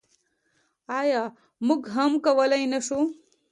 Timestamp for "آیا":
0.99-1.23